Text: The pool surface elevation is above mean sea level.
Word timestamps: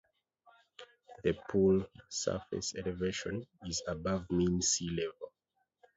The 1.23 1.35
pool 1.51 1.85
surface 2.09 2.73
elevation 2.75 3.45
is 3.67 3.83
above 3.87 4.31
mean 4.31 4.59
sea 4.63 4.89
level. 4.89 5.31